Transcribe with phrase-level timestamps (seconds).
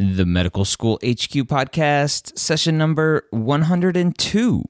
[0.00, 4.64] The Medical School HQ podcast, session number 102.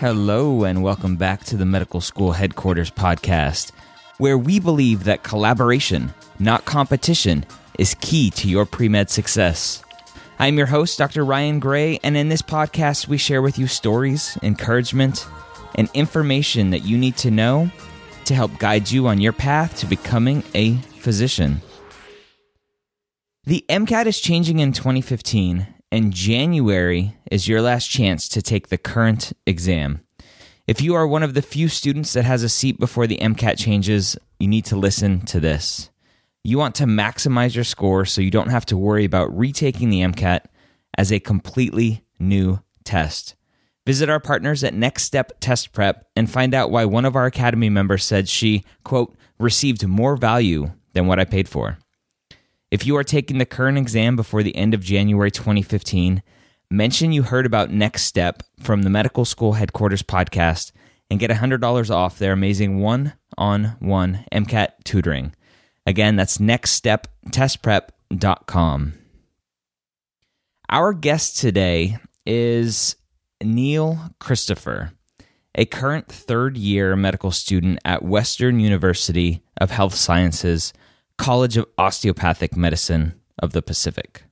[0.00, 3.70] Hello, and welcome back to the Medical School Headquarters podcast,
[4.16, 7.46] where we believe that collaboration, not competition,
[7.78, 9.84] is key to your pre med success.
[10.40, 11.24] I'm your host, Dr.
[11.24, 15.28] Ryan Gray, and in this podcast, we share with you stories, encouragement,
[15.78, 17.70] and information that you need to know
[18.24, 21.62] to help guide you on your path to becoming a physician.
[23.44, 28.76] The MCAT is changing in 2015, and January is your last chance to take the
[28.76, 30.00] current exam.
[30.66, 33.56] If you are one of the few students that has a seat before the MCAT
[33.56, 35.90] changes, you need to listen to this.
[36.42, 40.00] You want to maximize your score so you don't have to worry about retaking the
[40.00, 40.40] MCAT
[40.98, 43.36] as a completely new test.
[43.88, 47.24] Visit our partners at Next Step Test Prep and find out why one of our
[47.24, 51.78] Academy members said she, quote, received more value than what I paid for.
[52.70, 56.22] If you are taking the current exam before the end of January 2015,
[56.70, 60.72] mention you heard about Next Step from the Medical School Headquarters podcast
[61.10, 65.34] and get $100 off their amazing one on one MCAT tutoring.
[65.86, 68.92] Again, that's nextsteptestprep.com.
[70.68, 71.96] Our guest today
[72.26, 72.94] is
[73.42, 74.92] Neal Christopher,
[75.54, 80.72] a current third year medical student at Western University of Health Sciences
[81.16, 84.22] College of Osteopathic Medicine of the Pacific.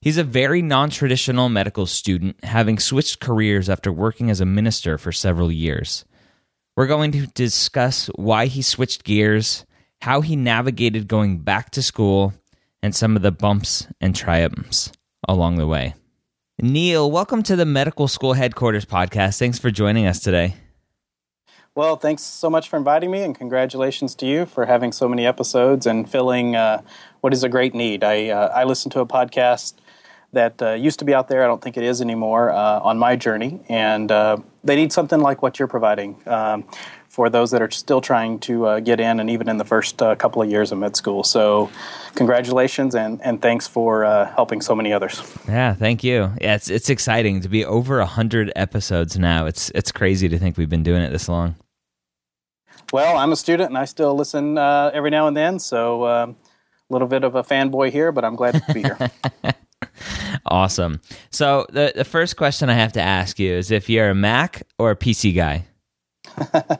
[0.00, 4.96] He's a very non traditional medical student, having switched careers after working as a minister
[4.96, 6.04] for several years.
[6.76, 9.66] We're going to discuss why he switched gears,
[10.02, 12.32] how he navigated going back to school,
[12.82, 14.92] and some of the bumps and triumphs
[15.26, 15.94] along the way.
[16.60, 19.38] Neal, welcome to the Medical School Headquarters podcast.
[19.38, 20.56] Thanks for joining us today.
[21.76, 25.24] Well, thanks so much for inviting me, and congratulations to you for having so many
[25.24, 26.82] episodes and filling uh,
[27.20, 28.02] what is a great need.
[28.02, 29.74] I uh, I listened to a podcast
[30.32, 31.44] that uh, used to be out there.
[31.44, 35.20] I don't think it is anymore uh, on my journey, and uh, they need something
[35.20, 36.64] like what you're providing um,
[37.08, 39.98] for those that are still trying to uh, get in, and even in the first
[39.98, 41.24] couple of years of med school.
[41.24, 41.70] So,
[42.14, 44.04] congratulations, and and thanks for
[44.36, 45.22] helping so many others.
[45.48, 46.32] Yeah, thank you.
[46.40, 49.46] Yeah, it's it's exciting to be over hundred episodes now.
[49.46, 51.56] It's it's crazy to think we've been doing it this long.
[52.92, 56.22] Well, I'm a student and I still listen uh, every now and then, so a
[56.22, 56.36] um,
[56.88, 58.98] little bit of a fanboy here, but I'm glad to be here.
[60.46, 61.00] awesome.
[61.30, 64.62] So the the first question I have to ask you is if you're a Mac
[64.78, 65.66] or a PC guy.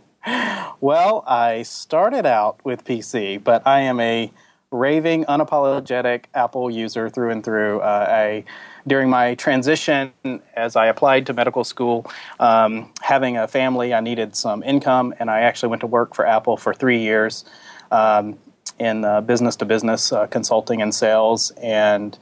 [0.80, 4.32] well, I started out with PC, but I am a
[4.70, 7.80] raving, unapologetic Apple user through and through.
[7.80, 8.44] Uh, I
[8.86, 10.12] during my transition
[10.56, 15.30] as I applied to medical school, um, having a family, I needed some income, and
[15.30, 17.44] I actually went to work for Apple for three years
[17.90, 18.38] um,
[18.78, 22.18] in business to business consulting and sales, and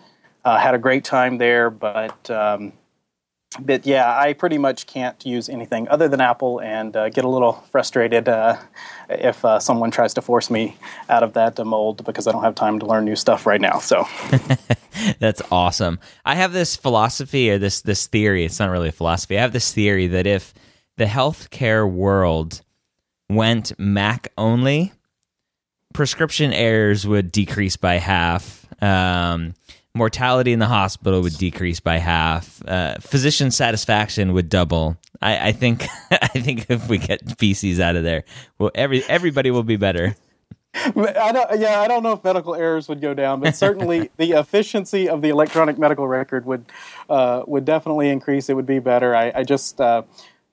[0.47, 1.69] uh, had a great time there.
[1.69, 2.73] But um,
[3.59, 7.29] but yeah, I pretty much can't use anything other than Apple and uh, get a
[7.29, 8.57] little frustrated uh,
[9.09, 10.77] if uh, someone tries to force me
[11.09, 13.79] out of that mold because I don't have time to learn new stuff right now.
[13.81, 14.07] So
[15.19, 15.99] that's awesome.
[16.25, 18.45] I have this philosophy or this this theory.
[18.45, 19.37] It's not really a philosophy.
[19.37, 20.55] I have this theory that if
[20.97, 22.63] the healthcare world
[23.29, 24.93] went Mac only,
[25.93, 28.65] prescription errors would decrease by half.
[28.83, 29.55] Um,
[29.97, 32.63] mortality in the hospital would decrease by half.
[32.67, 34.97] Uh, physician satisfaction would double.
[35.21, 38.25] I, I think I think if we get PCs out of there,
[38.59, 40.17] well, every everybody will be better.
[40.75, 44.33] I don't, yeah, I don't know if medical errors would go down, but certainly the
[44.33, 46.67] efficiency of the electronic medical record would
[47.09, 48.51] uh, would definitely increase.
[48.51, 49.17] It would be better.
[49.17, 50.03] I, I just uh,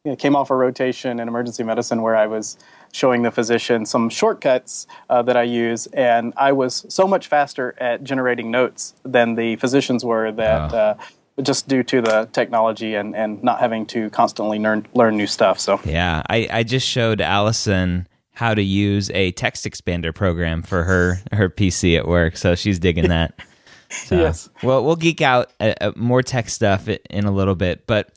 [0.03, 2.57] you know, came off a rotation in emergency medicine where I was
[2.91, 7.73] showing the physician some shortcuts uh, that I use, and I was so much faster
[7.79, 10.73] at generating notes than the physicians were that.
[10.73, 10.95] Uh,
[11.41, 15.59] just due to the technology and, and not having to constantly learn learn new stuff.
[15.59, 20.83] So yeah, I, I just showed Allison how to use a text expander program for
[20.83, 23.33] her her PC at work, so she's digging that.
[24.05, 24.49] So, yes.
[24.63, 28.09] Well, we'll geek out uh, uh, more tech stuff in a little bit, but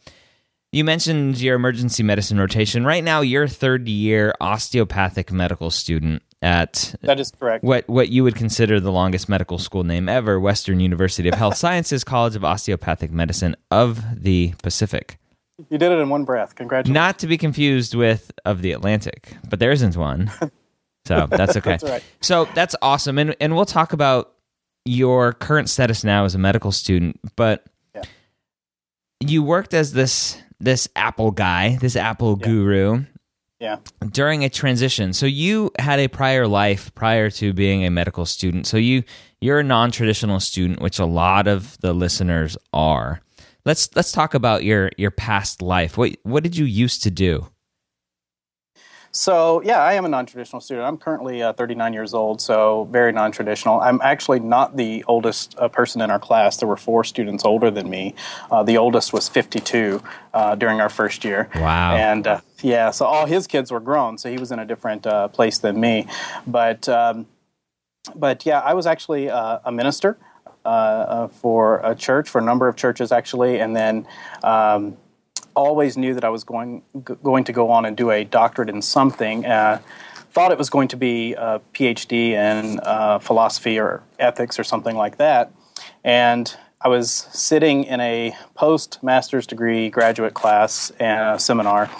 [0.72, 2.84] you mentioned your emergency medicine rotation.
[2.84, 7.64] Right now, you're a third year osteopathic medical student at that is correct.
[7.64, 11.56] What what you would consider the longest medical school name ever, Western University of Health
[11.56, 15.18] Sciences College of Osteopathic Medicine of the Pacific.
[15.70, 16.54] You did it in one breath.
[16.54, 16.94] Congratulations.
[16.94, 20.30] Not to be confused with of the Atlantic, but there isn't one.
[21.06, 21.70] So that's okay.
[21.70, 22.04] that's right.
[22.20, 23.18] So that's awesome.
[23.18, 24.32] And and we'll talk about
[24.84, 27.64] your current status now as a medical student, but
[27.94, 28.02] yeah.
[29.20, 32.46] you worked as this this Apple guy, this Apple yeah.
[32.46, 33.04] guru.
[33.58, 33.78] Yeah.
[34.10, 35.14] During a transition.
[35.14, 38.66] So you had a prior life prior to being a medical student.
[38.66, 39.02] So you
[39.40, 43.20] you're a non-traditional student, which a lot of the listeners are.
[43.64, 45.96] Let's let's talk about your your past life.
[45.96, 47.48] What what did you used to do?
[49.16, 50.86] So, yeah, I am a non traditional student.
[50.86, 53.80] I'm currently uh, 39 years old, so very non traditional.
[53.80, 56.58] I'm actually not the oldest uh, person in our class.
[56.58, 58.14] There were four students older than me.
[58.50, 60.02] Uh, the oldest was 52
[60.34, 61.48] uh, during our first year.
[61.54, 61.96] Wow.
[61.96, 65.06] And uh, yeah, so all his kids were grown, so he was in a different
[65.06, 66.06] uh, place than me.
[66.46, 67.26] But, um,
[68.14, 70.18] but yeah, I was actually a minister.
[71.40, 74.06] for a church, for a number of churches actually, and then
[74.44, 74.98] um,
[75.56, 76.82] always knew that I was going
[77.22, 79.44] going to go on and do a doctorate in something.
[79.44, 79.80] Uh,
[80.30, 84.94] thought it was going to be a PhD in uh, philosophy or ethics or something
[84.94, 85.50] like that.
[86.04, 91.90] And I was sitting in a post master's degree graduate class and a seminar,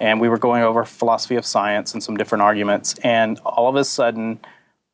[0.00, 2.94] and we were going over philosophy of science and some different arguments.
[3.04, 4.40] And all of a sudden,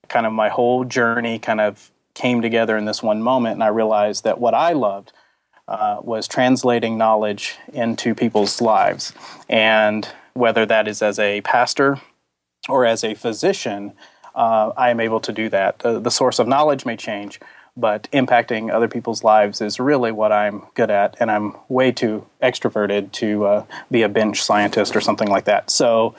[0.08, 3.68] kind of my whole journey kind of came together in this one moment, and I
[3.68, 5.12] realized that what I loved
[5.68, 9.12] uh, was translating knowledge into people's lives.
[9.48, 12.00] And whether that is as a pastor
[12.68, 13.92] or as a physician,
[14.34, 15.84] uh, I am able to do that.
[15.84, 17.38] Uh, the source of knowledge may change,
[17.76, 22.26] but impacting other people's lives is really what I'm good at, and I'm way too
[22.42, 25.70] extroverted to uh, be a bench scientist or something like that.
[25.70, 26.14] So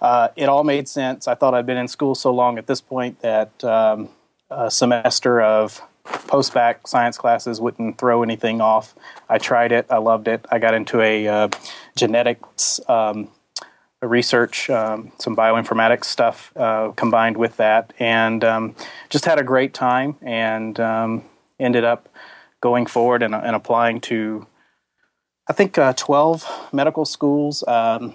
[0.00, 1.26] uh, it all made sense.
[1.26, 4.10] I thought I'd been in school so long at this point that um,
[4.50, 8.94] a semester of post-bac science classes wouldn't throw anything off.
[9.28, 9.86] I tried it.
[9.90, 10.44] I loved it.
[10.50, 11.48] I got into a uh,
[11.96, 13.30] genetics um,
[14.00, 18.74] research, um, some bioinformatics stuff uh, combined with that, and um,
[19.10, 21.24] just had a great time and um,
[21.60, 22.08] ended up
[22.60, 24.46] going forward and, and applying to,
[25.48, 27.62] I think, uh, 12 medical schools.
[27.66, 28.14] Um,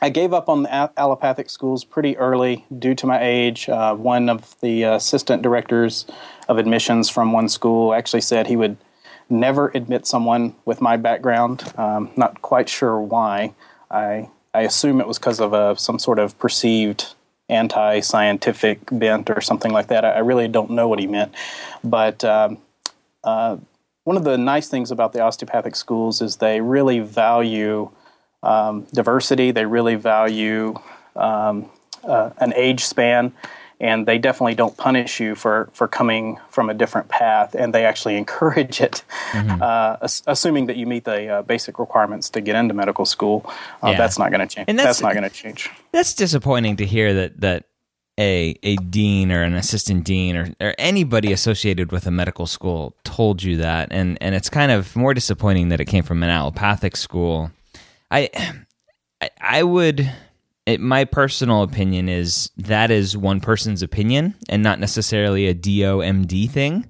[0.00, 3.68] I gave up on the allopathic schools pretty early due to my age.
[3.68, 6.06] Uh, one of the assistant directors
[6.48, 8.76] of admissions from one school actually said he would
[9.28, 11.64] never admit someone with my background.
[11.76, 13.54] Um, not quite sure why.
[13.90, 17.14] I I assume it was because of a, some sort of perceived
[17.48, 20.04] anti-scientific bent or something like that.
[20.04, 21.34] I, I really don't know what he meant,
[21.82, 22.24] but.
[22.24, 22.58] Um,
[23.24, 23.56] uh,
[24.04, 27.90] one of the nice things about the osteopathic schools is they really value
[28.42, 29.50] um, diversity.
[29.50, 30.74] They really value
[31.16, 31.70] um,
[32.04, 33.32] uh, an age span,
[33.80, 37.84] and they definitely don't punish you for, for coming from a different path, and they
[37.84, 39.02] actually encourage it,
[39.32, 39.62] mm-hmm.
[39.62, 39.96] uh,
[40.26, 43.44] assuming that you meet the uh, basic requirements to get into medical school.
[43.82, 43.98] Uh, yeah.
[43.98, 44.66] That's not going to change.
[44.68, 45.70] And that's, that's not going to change.
[45.92, 47.64] That's disappointing to hear that that
[48.18, 52.96] a a dean or an assistant dean or, or anybody associated with a medical school
[53.04, 56.30] told you that, and and it's kind of more disappointing that it came from an
[56.30, 57.52] allopathic school
[58.10, 58.30] I,
[59.40, 60.10] I, would.
[60.66, 66.50] It, my personal opinion is that is one person's opinion and not necessarily a DOMD
[66.50, 66.86] thing.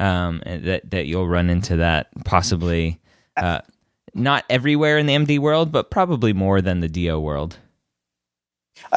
[0.00, 3.00] Um, that that you'll run into that possibly
[3.36, 3.60] uh,
[4.14, 7.58] not everywhere in the MD world, but probably more than the DO world.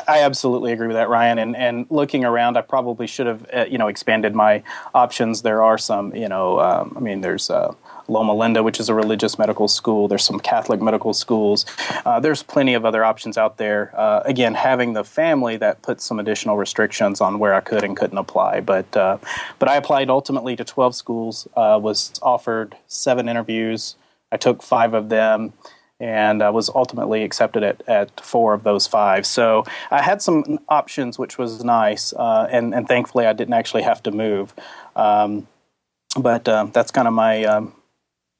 [0.07, 1.37] I absolutely agree with that, Ryan.
[1.37, 4.63] And and looking around, I probably should have uh, you know expanded my
[4.93, 5.41] options.
[5.41, 7.73] There are some, you know, um, I mean, there's uh,
[8.07, 10.07] Loma Linda, which is a religious medical school.
[10.07, 11.65] There's some Catholic medical schools.
[12.05, 13.91] Uh, there's plenty of other options out there.
[13.95, 17.95] Uh, again, having the family that put some additional restrictions on where I could and
[17.97, 18.61] couldn't apply.
[18.61, 19.17] But uh,
[19.59, 21.47] but I applied ultimately to 12 schools.
[21.55, 23.95] Uh, was offered seven interviews.
[24.31, 25.53] I took five of them
[25.99, 29.25] and I was ultimately accepted at, at four of those five.
[29.25, 33.83] So I had some options, which was nice, uh, and, and thankfully I didn't actually
[33.83, 34.53] have to move.
[34.95, 35.47] Um,
[36.17, 37.73] but uh, that's kind of my um,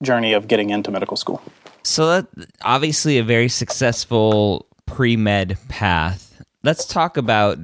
[0.06, 1.42] journey of getting into medical school.
[1.84, 2.28] So that
[2.64, 6.42] obviously a very successful pre med path.
[6.64, 7.60] Let's talk about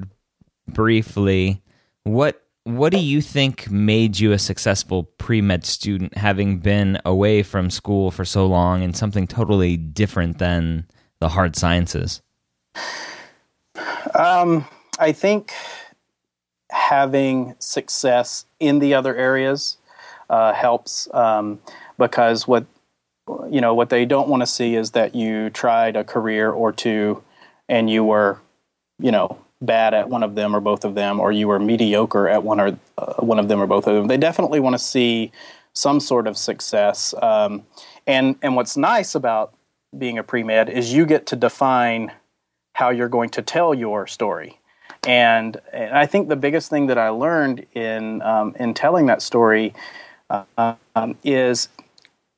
[0.67, 1.61] briefly
[2.03, 7.41] what what do you think made you a successful pre med student, having been away
[7.43, 10.85] from school for so long and something totally different than
[11.19, 12.21] the hard sciences?
[14.13, 14.67] Um,
[14.99, 15.53] I think
[16.69, 19.77] having success in the other areas
[20.29, 21.59] uh, helps um,
[22.01, 22.65] because what
[23.49, 26.73] you know what they don't want to see is that you tried a career or
[26.73, 27.23] two
[27.69, 28.39] and you were
[28.99, 32.27] you know bad at one of them or both of them or you were mediocre
[32.27, 34.07] at one or uh, one of them or both of them.
[34.07, 35.31] They definitely want to see
[35.73, 37.63] some sort of success um,
[38.07, 39.53] and and what's nice about
[39.97, 42.11] being a pre-med is you get to define
[42.73, 44.57] how you're going to tell your story.
[45.05, 49.21] And, and I think the biggest thing that I learned in um, in telling that
[49.21, 49.73] story
[50.29, 51.67] uh, um, is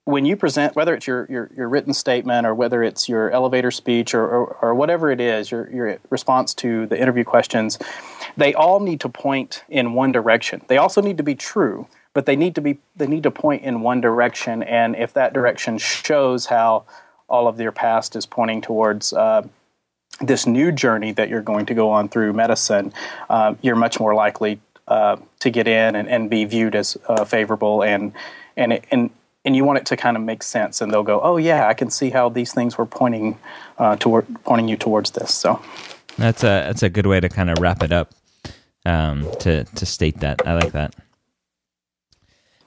[0.05, 3.71] when you present, whether it's your, your, your, written statement or whether it's your elevator
[3.71, 7.79] speech or, or, or, whatever it is, your, your response to the interview questions,
[8.35, 10.61] they all need to point in one direction.
[10.67, 13.63] They also need to be true, but they need to be they need to point
[13.63, 14.61] in one direction.
[14.63, 16.83] And if that direction shows how
[17.29, 19.47] all of your past is pointing towards uh,
[20.19, 22.93] this new journey that you're going to go on through medicine,
[23.29, 27.23] uh, you're much more likely uh, to get in and, and be viewed as uh,
[27.23, 28.11] favorable and
[28.57, 29.09] and and
[29.45, 31.73] and you want it to kind of make sense and they'll go oh yeah i
[31.73, 33.37] can see how these things were pointing
[33.77, 35.61] uh, toward pointing you towards this so
[36.17, 38.13] that's a that's a good way to kind of wrap it up
[38.85, 40.93] um, to to state that i like that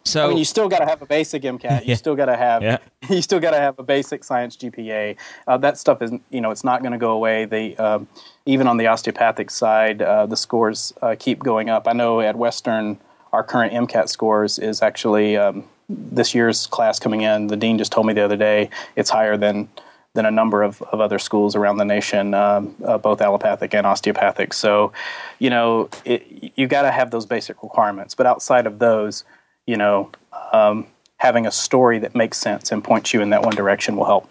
[0.06, 1.80] so I mean, you still got to have a basic MCAT.
[1.87, 1.95] You yeah.
[1.97, 2.78] still got to have yeah.
[3.11, 5.16] you still got to have a basic science GPA.
[5.49, 7.45] Uh, that stuff is you know it's not going to go away.
[7.45, 8.06] The um,
[8.47, 11.88] even on the osteopathic side, uh, the scores uh, keep going up.
[11.88, 12.99] I know at Western,
[13.33, 17.47] our current MCAT scores is actually um, this year's class coming in.
[17.47, 19.69] The dean just told me the other day it's higher than
[20.14, 23.87] than a number of, of other schools around the nation, um, uh, both allopathic and
[23.87, 24.52] osteopathic.
[24.55, 24.93] So,
[25.38, 28.14] you know, it, you got to have those basic requirements.
[28.14, 29.25] But outside of those,
[29.66, 30.11] you know,
[30.52, 30.87] um,
[31.19, 34.26] having a story that makes sense and points you in that one direction will help.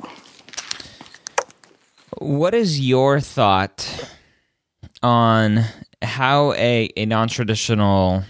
[2.17, 4.09] What is your thought
[5.03, 5.65] on
[6.01, 8.23] how a, a non traditional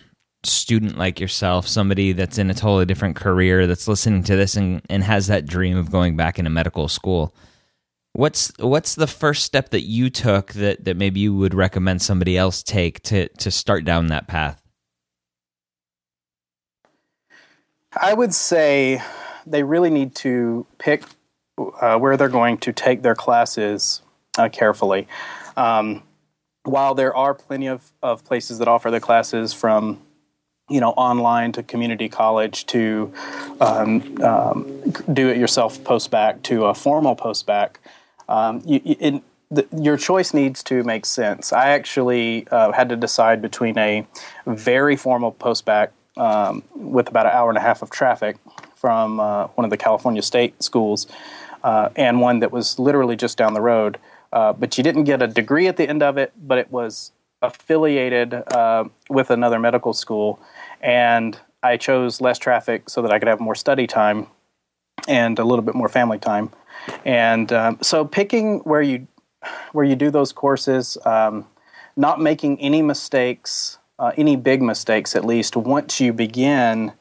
[0.45, 4.81] student like yourself, somebody that's in a totally different career, that's listening to this and,
[4.89, 7.35] and has that dream of going back into medical school,
[8.13, 12.37] what's what's the first step that you took that, that maybe you would recommend somebody
[12.37, 14.61] else take to to start down that path?
[17.99, 19.01] I would say
[19.45, 21.03] they really need to pick
[21.57, 24.01] uh, where they're going to take their classes
[24.37, 25.07] uh, carefully.
[25.55, 26.03] Um,
[26.63, 30.01] while there are plenty of, of places that offer the classes from
[30.69, 33.13] you know online to community college to
[33.61, 34.81] um, um,
[35.13, 37.79] do it yourself post bac to a formal post bac
[38.27, 39.21] um, you,
[39.77, 44.05] your choice needs to make sense i actually uh, had to decide between a
[44.47, 48.37] very formal post bac um, with about an hour and a half of traffic
[48.75, 51.07] from uh, one of the California state schools,
[51.63, 53.97] uh, and one that was literally just down the road.
[54.31, 57.11] Uh, but you didn't get a degree at the end of it, but it was
[57.41, 60.39] affiliated uh, with another medical school.
[60.81, 64.27] And I chose less traffic so that I could have more study time
[65.07, 66.51] and a little bit more family time.
[67.05, 69.07] And um, so picking where you
[69.73, 71.45] where you do those courses, um,
[71.95, 76.91] not making any mistakes uh, any big mistakes, at least once you begin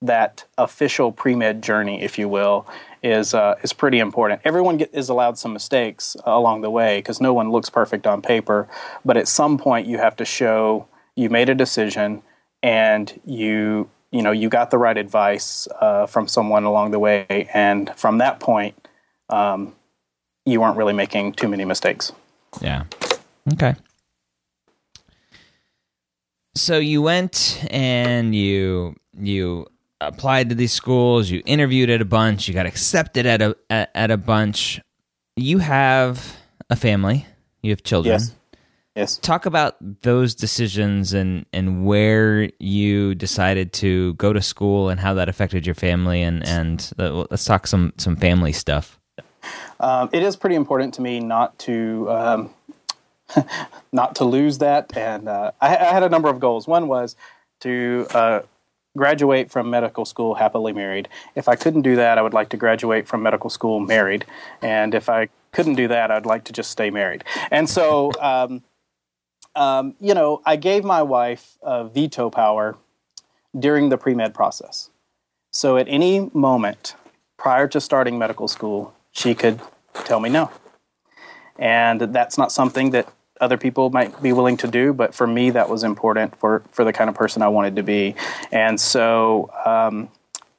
[0.00, 2.66] that official pre med journey, if you will,
[3.02, 4.40] is uh, is pretty important.
[4.44, 8.22] Everyone get, is allowed some mistakes along the way because no one looks perfect on
[8.22, 8.68] paper.
[9.04, 12.22] But at some point, you have to show you made a decision
[12.62, 17.48] and you you know you got the right advice uh, from someone along the way,
[17.52, 18.88] and from that point,
[19.28, 19.74] um,
[20.44, 22.12] you weren't really making too many mistakes.
[22.60, 22.84] Yeah.
[23.52, 23.74] Okay
[26.54, 29.66] so you went and you you
[30.08, 33.90] applied to these schools you interviewed at a bunch you got accepted at a at,
[33.94, 34.80] at a bunch.
[35.36, 36.36] You have
[36.70, 37.26] a family
[37.62, 38.12] you have children.
[38.12, 38.34] Yes.
[38.94, 39.16] Yes.
[39.16, 45.14] Talk about those decisions and and where you decided to go to school and how
[45.14, 48.98] that affected your family and and uh, let's talk some some family stuff.
[49.80, 52.54] Um, it is pretty important to me not to um,
[53.92, 54.94] not to lose that.
[54.94, 56.68] And uh, I, I, had a number of goals.
[56.68, 57.16] One was
[57.60, 58.40] to uh,
[58.96, 61.08] graduate from medical school happily married.
[61.34, 64.24] If I couldn't do that, I would like to graduate from medical school married.
[64.60, 67.24] And if I couldn't do that, I'd like to just stay married.
[67.50, 68.62] And so, um,
[69.54, 72.76] um, you know, I gave my wife veto power
[73.58, 74.90] during the pre med process.
[75.50, 76.94] So at any moment
[77.36, 79.60] prior to starting medical school, she could
[80.04, 80.50] tell me no.
[81.58, 83.08] And that's not something that
[83.42, 86.84] other people might be willing to do, but for me, that was important for, for
[86.84, 88.14] the kind of person I wanted to be.
[88.52, 90.08] And so um,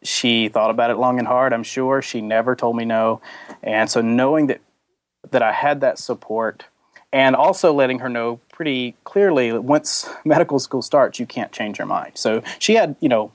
[0.04, 2.02] she thought about it long and hard, I'm sure.
[2.02, 3.22] She never told me no.
[3.64, 4.60] And so knowing that,
[5.32, 6.66] that I had that support
[7.14, 11.80] and also letting her know pretty clearly that once medical school starts, you can't change
[11.80, 12.12] your mind.
[12.16, 13.32] So she had, you know,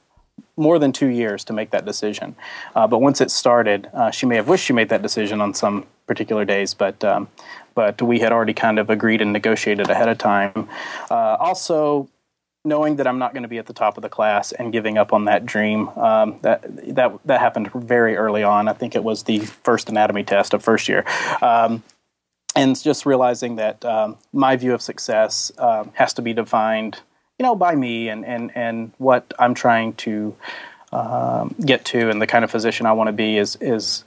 [0.56, 2.36] more than two years to make that decision.
[2.74, 5.54] Uh, but once it started, uh, she may have wished she made that decision on
[5.54, 7.28] some particular days, but um,
[7.78, 10.68] but we had already kind of agreed and negotiated ahead of time.
[11.08, 12.08] Uh, also,
[12.64, 14.98] knowing that I'm not going to be at the top of the class and giving
[14.98, 16.60] up on that dream, um, that
[16.96, 18.66] that that happened very early on.
[18.66, 21.04] I think it was the first anatomy test of first year.
[21.40, 21.84] Um,
[22.56, 26.98] and just realizing that um, my view of success um, has to be defined
[27.38, 30.34] you know, by me and, and, and what I'm trying to
[30.90, 34.04] um, get to and the kind of physician I want to be is, is,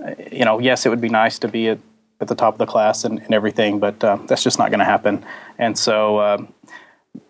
[0.00, 1.78] uh, you know, yes, it would be nice to be at,
[2.22, 4.78] at the top of the class and, and everything, but uh, that's just not going
[4.78, 5.24] to happen.
[5.58, 6.54] And so, um,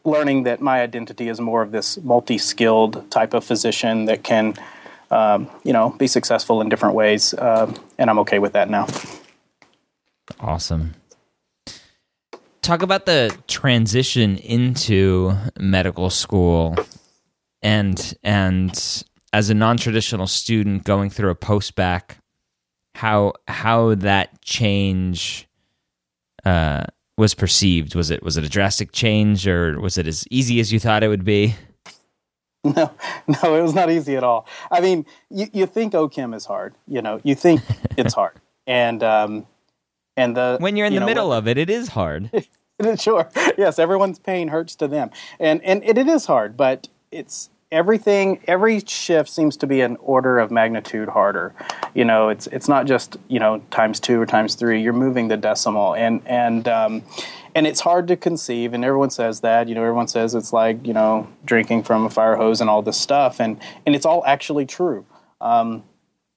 [0.05, 4.55] learning that my identity is more of this multi-skilled type of physician that can,
[5.11, 8.87] um, you know, be successful in different ways, uh, and I'm okay with that now.
[10.39, 10.95] Awesome
[12.63, 16.77] talk about the transition into medical school
[17.61, 22.19] and and as a non-traditional student going through a post-bac
[22.95, 25.49] how how that change
[26.45, 26.85] uh,
[27.17, 27.95] was perceived.
[27.95, 31.03] Was it was it a drastic change or was it as easy as you thought
[31.03, 31.55] it would be?
[32.65, 32.93] No
[33.27, 34.47] no it was not easy at all.
[34.71, 37.61] I mean you, you think ochem is hard you know you think
[37.97, 38.37] it's hard.
[38.69, 39.47] And um,
[40.17, 42.31] and the when you're in you the know, middle of it, it is hard.
[42.99, 43.29] sure.
[43.59, 48.39] Yes, everyone's pain hurts to them, and and it, it is hard, but it's everything.
[48.47, 51.55] Every shift seems to be an order of magnitude harder.
[51.95, 54.81] You know, it's it's not just you know times two or times three.
[54.81, 57.03] You're moving the decimal, and and um,
[57.55, 58.75] and it's hard to conceive.
[58.75, 59.69] And everyone says that.
[59.69, 62.83] You know, everyone says it's like you know drinking from a fire hose and all
[62.83, 65.05] this stuff, and and it's all actually true.
[65.41, 65.83] Um,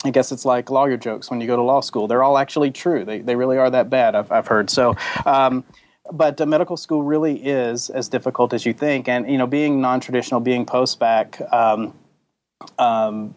[0.03, 2.07] I guess it's like lawyer jokes when you go to law school.
[2.07, 3.05] They're all actually true.
[3.05, 4.69] They, they really are that bad, I've, I've heard.
[4.69, 5.63] So, um,
[6.11, 9.07] but uh, medical school really is as difficult as you think.
[9.07, 11.93] And, you know, being non traditional, being post bac, um,
[12.77, 13.35] um,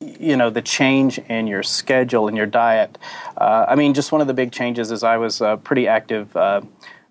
[0.00, 2.96] you know, the change in your schedule and your diet.
[3.36, 6.34] Uh, I mean, just one of the big changes is I was a pretty active.
[6.36, 6.62] Uh,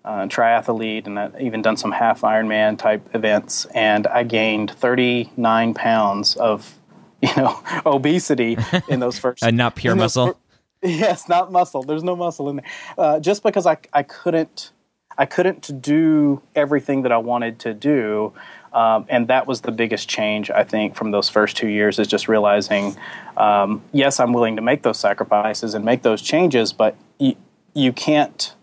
[0.02, 5.74] uh, triathlete and I've even done some half Ironman type events, and I gained 39
[5.74, 6.74] pounds of
[7.22, 8.56] you know obesity
[8.88, 10.40] in those first and not pure muscle.
[10.82, 11.82] yes, not muscle.
[11.82, 12.66] There's no muscle in there.
[12.96, 14.72] Uh, just because I I couldn't
[15.18, 18.32] I couldn't do everything that I wanted to do.
[18.72, 22.06] Um, and that was the biggest change I think from those first two years is
[22.06, 22.96] just realizing,
[23.36, 27.36] um, yes, I'm willing to make those sacrifices and make those changes, but you,
[27.74, 28.54] you can't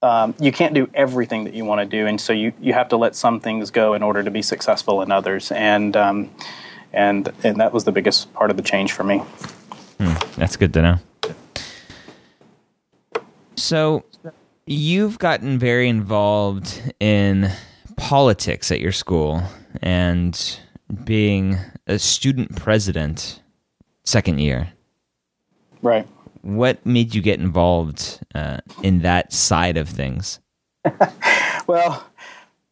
[0.00, 2.88] um, you can't do everything that you want to do, and so you, you have
[2.90, 5.50] to let some things go in order to be successful in others.
[5.50, 6.30] And um,
[6.92, 9.18] and and that was the biggest part of the change for me.
[9.98, 10.98] Hmm, that's good to know.
[13.56, 14.04] So,
[14.68, 17.50] you've gotten very involved in
[17.96, 19.42] politics at your school
[19.80, 20.60] and
[21.04, 23.42] being a student president
[24.04, 24.70] second year.
[25.80, 26.06] Right.
[26.42, 30.38] What made you get involved uh, in that side of things?
[31.66, 32.04] well,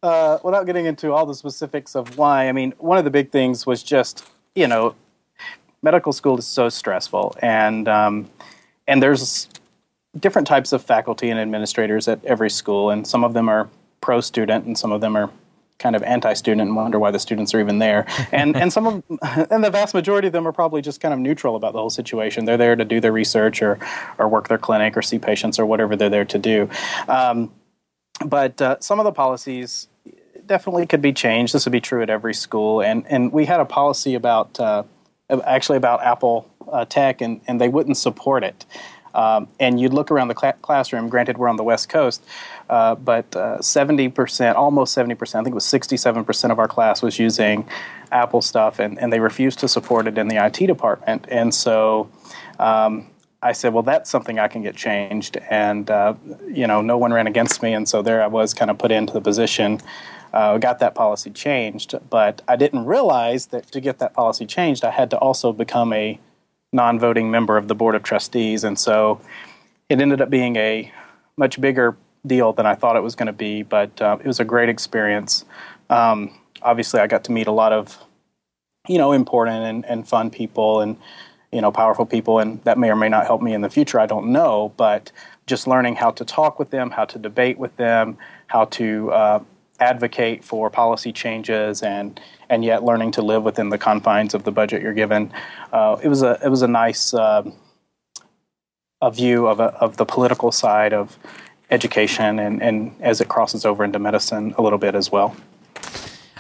[0.03, 3.31] uh, without getting into all the specifics of why, I mean, one of the big
[3.31, 4.95] things was just, you know,
[5.83, 8.31] medical school is so stressful, and um,
[8.87, 9.49] and there's
[10.19, 13.69] different types of faculty and administrators at every school, and some of them are
[14.01, 15.31] pro student, and some of them are
[15.79, 18.07] kind of anti-student and wonder why the students are even there.
[18.33, 19.03] And and some of
[19.51, 21.91] and the vast majority of them are probably just kind of neutral about the whole
[21.91, 22.45] situation.
[22.45, 23.79] They're there to do their research or
[24.19, 26.69] or work their clinic or see patients or whatever they're there to do.
[27.09, 27.53] Um,
[28.25, 29.89] but uh, some of the policies
[30.47, 31.53] definitely could be changed.
[31.53, 32.81] This would be true at every school.
[32.81, 34.85] And and we had a policy about uh,
[35.45, 38.65] actually about Apple uh, Tech, and and they wouldn't support it.
[39.17, 41.09] Um, and you'd look around the cl- classroom.
[41.09, 42.23] Granted, we're on the West Coast,
[42.69, 46.59] uh, but uh, seventy percent, almost seventy percent, I think it was sixty-seven percent of
[46.59, 47.67] our class was using
[48.13, 51.25] Apple stuff, and, and they refused to support it in the IT department.
[51.31, 52.11] And so,
[52.59, 53.07] um,
[53.43, 56.13] I said, "Well, that's something I can get changed." And uh,
[56.53, 58.93] you know, no one ran against me, and so there I was, kind of put
[58.93, 59.81] into the position.
[60.35, 64.85] Uh, got that policy changed, but I didn't realize that to get that policy changed,
[64.85, 66.21] I had to also become a
[66.73, 68.65] non voting member of the Board of Trustees.
[68.65, 69.21] And so
[69.89, 70.93] it ended up being a
[71.37, 74.41] much bigger deal than I thought it was going to be, but uh, it was
[74.41, 75.45] a great experience.
[75.91, 77.99] Um, obviously, I got to meet a lot of,
[78.89, 80.97] you know, important and, and fun people and,
[81.53, 84.01] you know, powerful people, and that may or may not help me in the future.
[84.01, 85.13] I don't know, but
[85.47, 89.41] just learning how to talk with them, how to debate with them, how to uh,
[89.81, 94.53] advocate for policy changes, and and yet learning to live within the confines of the
[94.53, 95.33] budget you're given.
[95.73, 97.43] Uh, it was a it was a nice uh,
[99.03, 101.19] a view of a, of the political side of
[101.71, 105.37] education, and and as it crosses over into medicine a little bit as well.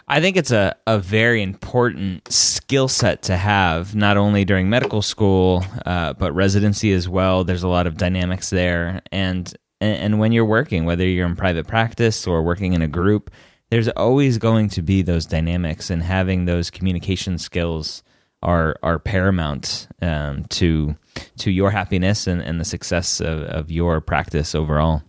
[0.09, 5.03] I think it's a, a very important skill set to have, not only during medical
[5.03, 7.43] school, uh, but residency as well.
[7.43, 9.03] There's a lot of dynamics there.
[9.11, 13.31] And, and when you're working, whether you're in private practice or working in a group,
[13.71, 18.03] there's always going to be those dynamics, and having those communication skills
[18.43, 20.97] are are paramount um, to
[21.39, 25.03] to your happiness and, and the success of, of your practice overall.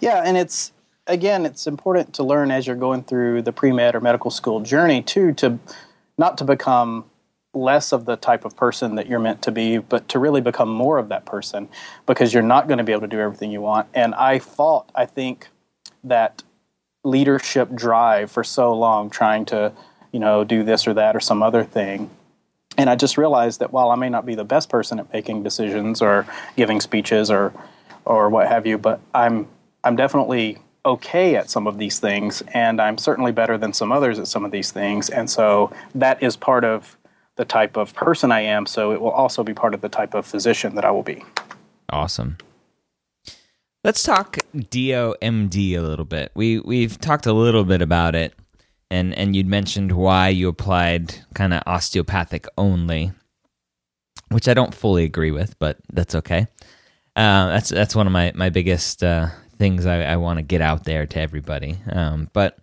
[0.00, 0.72] Yeah, and it's
[1.06, 4.60] again, it's important to learn as you're going through the pre med or medical school
[4.60, 5.58] journey too to
[6.18, 7.04] not to become
[7.54, 10.68] less of the type of person that you're meant to be, but to really become
[10.68, 11.68] more of that person
[12.06, 13.86] because you're not going to be able to do everything you want.
[13.94, 15.48] And I fought, I think,
[16.04, 16.42] that
[17.04, 19.72] leadership drive for so long trying to,
[20.12, 22.10] you know, do this or that or some other thing.
[22.78, 25.42] And I just realized that while I may not be the best person at making
[25.42, 27.52] decisions or giving speeches or
[28.04, 29.46] or what have you, but I'm
[29.84, 34.18] I'm definitely okay at some of these things, and I'm certainly better than some others
[34.18, 35.10] at some of these things.
[35.10, 36.96] And so that is part of
[37.36, 38.66] the type of person I am.
[38.66, 41.24] So it will also be part of the type of physician that I will be.
[41.90, 42.38] Awesome.
[43.84, 46.30] Let's talk DOMD a little bit.
[46.34, 48.32] We we've talked a little bit about it,
[48.90, 53.10] and and you'd mentioned why you applied kind of osteopathic only,
[54.28, 56.46] which I don't fully agree with, but that's okay.
[57.16, 60.60] Uh, that's that's one of my my biggest uh, things I, I want to get
[60.60, 61.76] out there to everybody.
[61.90, 62.58] Um, but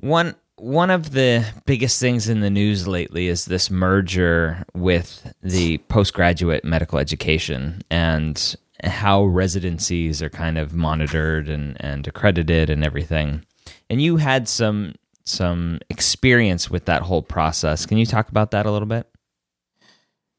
[0.00, 5.78] one one of the biggest things in the news lately is this merger with the
[5.88, 13.44] postgraduate medical education and how residencies are kind of monitored and, and accredited and everything.
[13.88, 14.94] And you had some
[15.24, 17.86] some experience with that whole process.
[17.86, 19.06] Can you talk about that a little bit?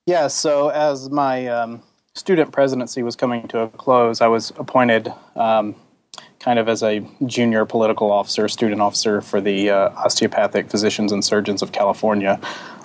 [0.06, 0.28] Yeah.
[0.28, 1.82] So as my um,
[2.14, 5.76] student presidency was coming to a close, I was appointed um,
[6.42, 11.24] kind of as a junior political officer, student officer for the uh, Osteopathic Physicians and
[11.24, 12.40] Surgeons of California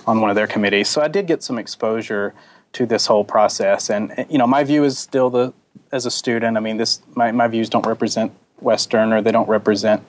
[0.05, 0.87] on one of their committees.
[0.87, 2.33] So I did get some exposure
[2.73, 3.89] to this whole process.
[3.89, 5.53] And, you know, my view is still the,
[5.91, 9.49] as a student, I mean, this, my, my views don't represent Western or they don't
[9.49, 10.07] represent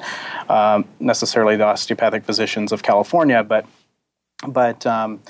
[0.51, 3.67] um, necessarily the osteopathic physicians of California, but,
[4.47, 5.21] but, um,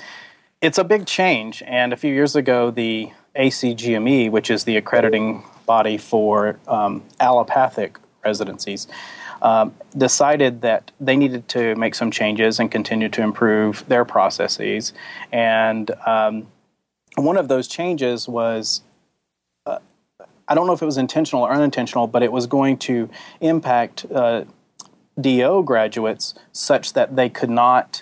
[0.61, 1.63] it's a big change.
[1.65, 7.99] And a few years ago, the ACGME, which is the accrediting body for um, allopathic
[8.25, 8.87] residencies,
[9.43, 14.93] um, decided that they needed to make some changes and continue to improve their processes.
[15.31, 16.47] And um,
[17.15, 18.81] one of those changes was
[19.67, 19.77] uh,
[20.47, 23.07] I don't know if it was intentional or unintentional, but it was going to
[23.39, 24.45] impact uh,
[25.21, 28.01] DO graduates such that they could not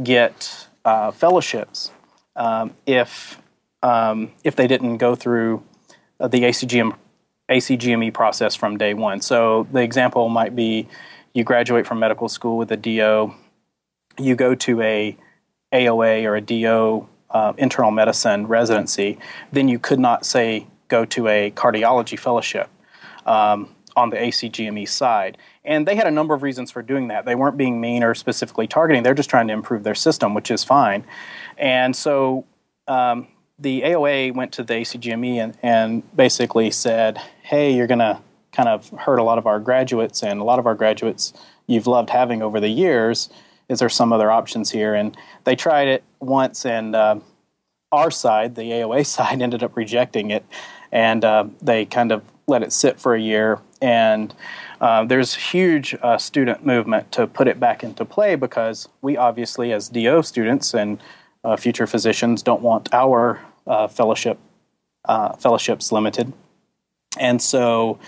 [0.00, 1.90] get uh, fellowships
[2.36, 3.42] um, if
[3.82, 5.62] um, if they didn't go through
[6.20, 6.94] uh, the ACGM,
[7.48, 9.20] ACGME process from day one.
[9.20, 10.88] So the example might be
[11.32, 13.32] you graduate from medical school with a DO,
[14.18, 15.16] you go to a
[15.72, 19.18] AOA or a DO uh, internal medicine residency,
[19.52, 22.68] then you could not say go to a cardiology fellowship
[23.26, 25.36] um, on the ACGME side.
[25.64, 27.26] And they had a number of reasons for doing that.
[27.26, 30.50] They weren't being mean or specifically targeting, they're just trying to improve their system, which
[30.50, 31.04] is fine.
[31.58, 32.46] And so
[32.86, 38.20] um, the AOA went to the ACGME and, and basically said, hey, you're going to
[38.52, 41.32] kind of hurt a lot of our graduates, and a lot of our graduates
[41.66, 43.28] you've loved having over the years.
[43.68, 44.94] Is there some other options here?
[44.94, 47.20] And they tried it once, and uh,
[47.92, 50.44] our side, the AOA side, ended up rejecting it,
[50.90, 53.60] and uh, they kind of let it sit for a year.
[53.80, 54.34] And
[54.80, 59.72] uh, there's huge uh, student movement to put it back into play because we obviously,
[59.72, 61.00] as DO students and
[61.44, 64.38] uh, future physicians, don't want our uh, fellowship
[65.04, 66.32] uh, fellowships limited,
[67.18, 67.98] and so.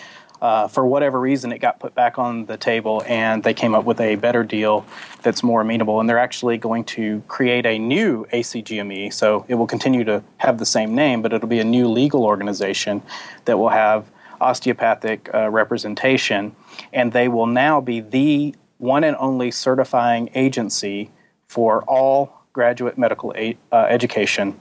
[0.43, 3.85] Uh, for whatever reason, it got put back on the table, and they came up
[3.85, 4.87] with a better deal
[5.21, 6.01] that's more amenable.
[6.01, 10.57] And they're actually going to create a new ACGME, so it will continue to have
[10.57, 13.03] the same name, but it'll be a new legal organization
[13.45, 16.57] that will have osteopathic uh, representation,
[16.93, 21.11] and they will now be the one and only certifying agency
[21.49, 24.59] for all graduate medical a- uh, education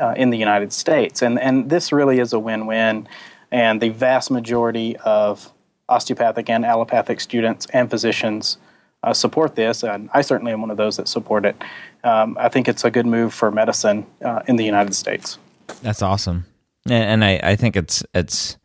[0.00, 1.22] uh, in the United States.
[1.22, 3.06] And, and this really is a win win.
[3.52, 5.52] And the vast majority of
[5.88, 8.58] osteopathic and allopathic students and physicians
[9.02, 11.56] uh, support this, and I certainly am one of those that support it.
[12.04, 15.38] Um, I think it's a good move for medicine uh, in the United States.
[15.82, 16.44] That's awesome,
[16.86, 18.58] and, and I, I think it's it's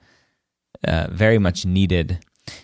[0.88, 2.20] uh, very much needed.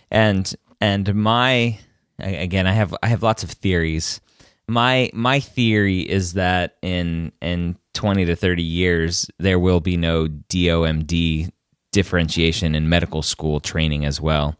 [0.09, 1.79] And and my
[2.19, 4.19] again, I have I have lots of theories.
[4.67, 10.27] My my theory is that in in twenty to thirty years there will be no
[10.27, 11.49] DOMD
[11.91, 14.55] differentiation in medical school training as well.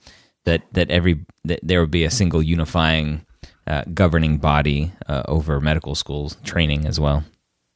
[0.46, 3.26] That that every that there will be a single unifying
[3.68, 7.24] uh, governing body uh, over medical school training as well.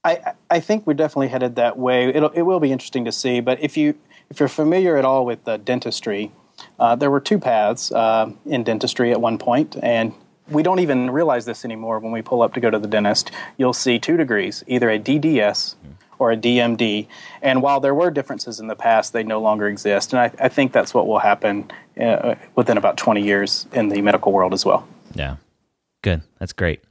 [0.03, 2.09] I I think we're definitely headed that way.
[2.09, 3.39] It'll it will be interesting to see.
[3.39, 3.95] But if you
[4.29, 6.31] if you're familiar at all with uh, dentistry,
[6.97, 10.13] there were two paths uh, in dentistry at one point, and
[10.49, 13.31] we don't even realize this anymore when we pull up to go to the dentist.
[13.57, 15.75] You'll see two degrees, either a DDS
[16.19, 17.07] or a DMD.
[17.41, 20.13] And while there were differences in the past, they no longer exist.
[20.13, 24.01] And I, I think that's what will happen uh, within about 20 years in the
[24.01, 24.87] medical world as well.
[25.13, 25.37] Yeah.
[26.01, 26.21] Good.
[26.39, 26.81] That's great.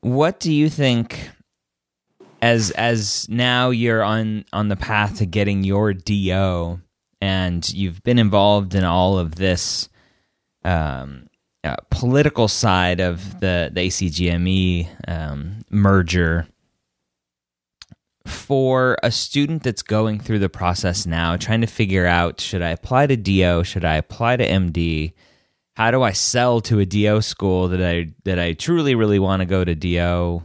[0.00, 1.30] What do you think
[2.40, 6.80] as as now you're on on the path to getting your DO
[7.20, 9.88] and you've been involved in all of this
[10.64, 11.25] um,
[11.66, 16.46] uh, political side of the, the ACGME um, merger.
[18.24, 22.70] For a student that's going through the process now, trying to figure out should I
[22.70, 25.12] apply to DO, should I apply to MD,
[25.76, 29.40] how do I sell to a DO school that I that I truly really want
[29.40, 30.42] to go to DO?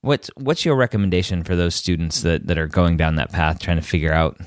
[0.00, 3.76] What's what's your recommendation for those students that, that are going down that path, trying
[3.76, 4.40] to figure out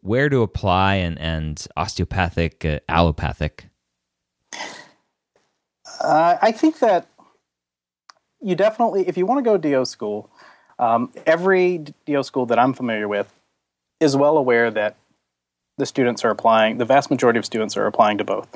[0.00, 3.66] where to apply and, and osteopathic, uh, allopathic?
[6.00, 7.06] Uh, I think that
[8.40, 10.30] you definitely, if you want to go DO school,
[10.78, 13.32] um, every DO school that I'm familiar with
[14.00, 14.96] is well aware that
[15.78, 18.48] the students are applying, the vast majority of students are applying to both.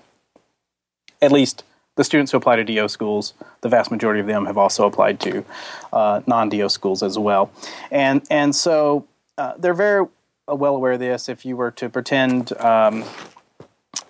[1.22, 1.62] At least
[1.94, 3.32] the students who apply to DO schools,
[3.62, 5.44] the vast majority of them have also applied to
[5.92, 7.50] uh, non DO schools as well.
[7.90, 9.06] And, and so
[9.38, 10.06] uh, they're very
[10.46, 11.28] well aware of this.
[11.28, 13.04] If you were to pretend um,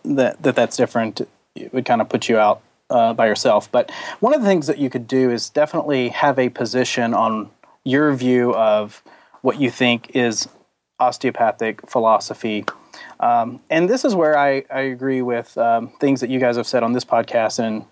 [0.05, 1.21] that, that that's different,
[1.57, 3.71] it would kind of put you out uh, by yourself.
[3.71, 3.91] But
[4.21, 7.51] one of the things that you could do is definitely have a position on
[7.85, 9.03] your view of
[9.43, 10.49] what you think is
[10.99, 12.65] osteopathic philosophy.
[13.21, 16.67] Um, and this is where I, I agree with um, things that you guys have
[16.67, 17.85] said on this podcast and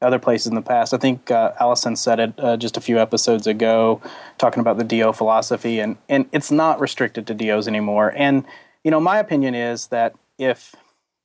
[0.00, 0.92] other places in the past.
[0.92, 4.00] I think uh, Allison said it uh, just a few episodes ago,
[4.38, 8.12] talking about the DO philosophy, and and it's not restricted to DOs anymore.
[8.16, 8.44] And
[8.82, 10.74] you know, my opinion is that if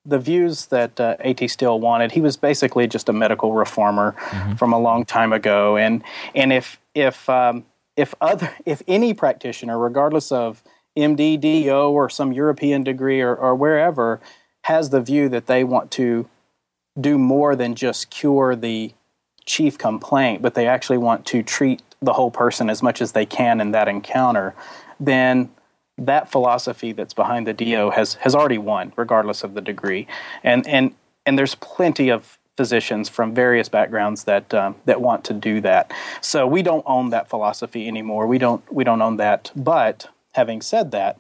[0.08, 1.48] the views that uh, A.T.
[1.50, 4.56] Still wanted, he was basically just a medical reformer mm-hmm.
[4.56, 6.02] from a long time ago, and
[6.34, 7.66] and if if um,
[7.96, 10.64] if other if any practitioner, regardless of
[10.98, 14.20] MD, DO, or some European degree or, or wherever,
[14.64, 16.28] has the view that they want to
[17.00, 18.92] do more than just cure the
[19.46, 23.26] chief complaint, but they actually want to treat the whole person as much as they
[23.26, 24.56] can in that encounter,
[25.00, 25.50] then
[25.98, 30.08] that philosophy that's behind the DO has has already won, regardless of the degree.
[30.44, 30.94] And and
[31.26, 35.92] and there's plenty of physicians from various backgrounds that um, that want to do that.
[36.22, 38.28] So we don't own that philosophy anymore.
[38.28, 39.52] We don't we don't own that.
[39.56, 41.20] But having said that,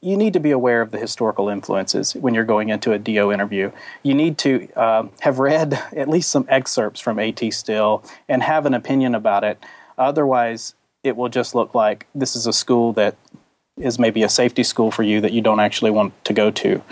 [0.00, 3.32] you need to be aware of the historical influences when you're going into a DO
[3.32, 3.72] interview.
[4.02, 8.66] You need to uh, have read at least some excerpts from AT Still and have
[8.66, 9.58] an opinion about it.
[9.98, 13.16] Otherwise, it will just look like this is a school that
[13.80, 16.82] is maybe a safety school for you that you don't actually want to go to.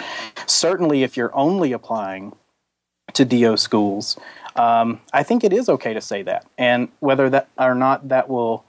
[0.47, 2.35] Certainly, if you're only applying
[3.15, 4.19] to DO schools,
[4.57, 6.47] um, I think it is okay to say that.
[6.57, 8.65] And whether that or not that will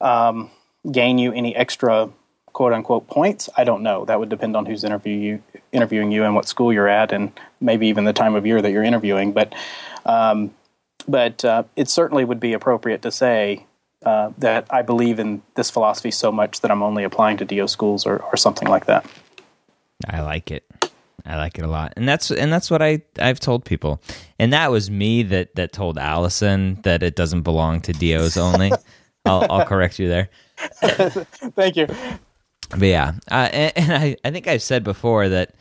[0.00, 0.50] um,
[0.90, 2.10] gain you any extra
[2.52, 4.04] quote unquote points, I don't know.
[4.04, 7.32] That would depend on who's interview you, interviewing you and what school you're at, and
[7.60, 9.32] maybe even the time of year that you're interviewing.
[9.32, 9.54] But
[10.04, 10.54] um,
[11.08, 13.66] but uh, it certainly would be appropriate to say
[14.04, 17.68] uh, that I believe in this philosophy so much that I'm only applying to DO
[17.68, 19.06] schools or, or something like that.
[20.08, 20.64] I like it.
[21.24, 24.02] I like it a lot, and that's and that's what I I've told people,
[24.40, 28.72] and that was me that that told Allison that it doesn't belong to DOs only.
[29.24, 30.30] I'll, I'll correct you there.
[30.66, 31.86] Thank you.
[32.70, 35.54] But yeah, uh, and, and I, I think I've said before that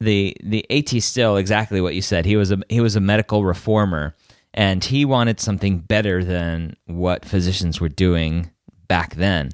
[0.00, 2.24] the the AT Still exactly what you said.
[2.24, 4.14] He was a he was a medical reformer,
[4.54, 8.50] and he wanted something better than what physicians were doing
[8.88, 9.50] back then.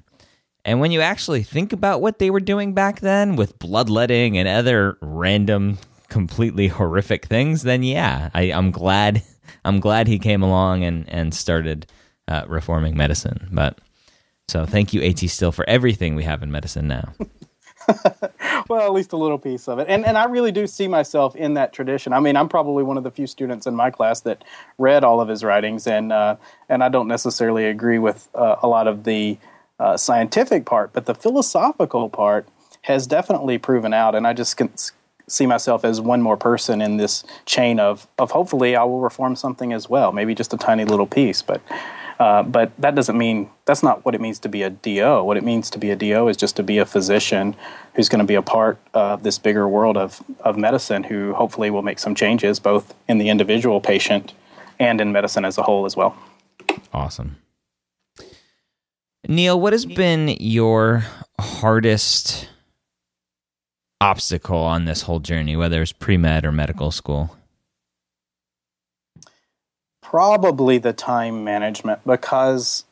[0.64, 4.48] And when you actually think about what they were doing back then with bloodletting and
[4.48, 5.78] other random,
[6.08, 9.22] completely horrific things, then yeah, I, am glad
[9.64, 11.86] I'm glad he came along and and started
[12.28, 13.48] uh, reforming medicine.
[13.52, 13.80] But
[14.48, 17.12] so thank you, AT Still, for everything we have in medicine now.
[18.68, 19.86] well, at least a little piece of it.
[19.88, 22.12] And and I really do see myself in that tradition.
[22.12, 24.44] I mean, I'm probably one of the few students in my class that
[24.78, 26.36] read all of his writings, and uh,
[26.68, 29.38] and I don't necessarily agree with uh, a lot of the
[29.78, 32.48] uh, scientific part, but the philosophical part
[32.82, 34.14] has definitely proven out.
[34.14, 34.70] And I just can
[35.28, 39.36] see myself as one more person in this chain of of hopefully I will reform
[39.36, 41.60] something as well, maybe just a tiny little piece, but.
[42.18, 45.22] Uh, but that doesn't mean that's not what it means to be a DO.
[45.22, 47.54] What it means to be a DO is just to be a physician
[47.94, 51.70] who's going to be a part of this bigger world of, of medicine who hopefully
[51.70, 54.32] will make some changes both in the individual patient
[54.78, 56.16] and in medicine as a whole as well.
[56.92, 57.36] Awesome.
[59.28, 61.04] Neal, what has been your
[61.38, 62.48] hardest
[64.00, 67.36] obstacle on this whole journey, whether it's pre med or medical school?
[70.10, 72.84] Probably the time management because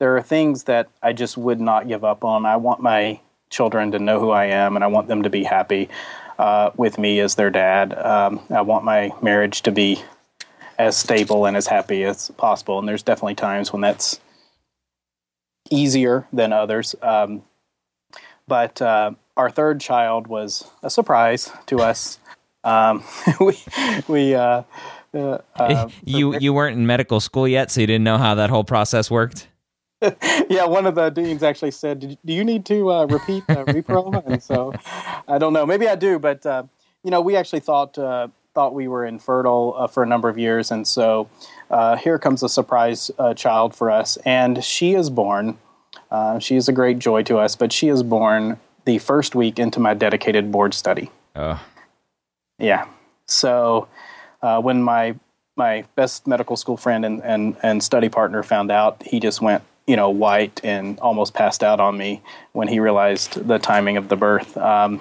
[0.00, 2.44] there are things that I just would not give up on.
[2.44, 5.44] I want my children to know who I am and I want them to be
[5.44, 5.88] happy
[6.36, 7.96] uh, with me as their dad.
[7.96, 10.02] Um, I want my marriage to be
[10.76, 12.80] as stable and as happy as possible.
[12.80, 14.18] And there's definitely times when that's
[15.70, 16.96] easier than others.
[17.00, 17.42] Um,
[18.48, 22.18] but uh, our third child was a surprise to us.
[22.64, 23.04] Um,
[23.40, 23.56] we
[24.08, 24.64] we uh,
[25.14, 28.50] uh, uh you you weren't in medical school yet, so you didn't know how that
[28.50, 29.48] whole process worked.
[30.48, 34.24] yeah, one of the deans actually said, "Do you need to uh, repeat uh, repro?"
[34.26, 34.72] and so
[35.26, 35.66] I don't know.
[35.66, 36.64] Maybe I do, but uh,
[37.02, 40.38] you know, we actually thought uh, thought we were infertile uh, for a number of
[40.38, 41.28] years, and so
[41.70, 45.58] uh, here comes a surprise child for us, and she is born.
[46.38, 49.80] she is a great joy to us, but she is born the first week into
[49.80, 51.10] my dedicated board study.
[51.34, 51.60] Oh,
[52.58, 52.86] yeah.
[53.26, 53.88] So
[54.42, 55.14] uh, when my
[55.58, 59.62] my best medical school friend and, and, and study partner found out, he just went,
[59.88, 62.22] you know, white and almost passed out on me
[62.52, 64.56] when he realized the timing of the birth.
[64.56, 65.00] Um,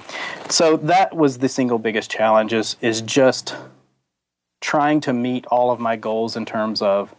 [0.49, 3.55] so that was the single biggest challenge is, is just
[4.59, 7.13] trying to meet all of my goals in terms of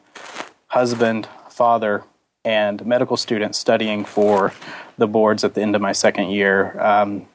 [0.67, 2.03] husband, father,
[2.45, 4.53] and medical student studying for
[4.97, 6.79] the boards at the end of my second year.
[6.81, 7.29] Um,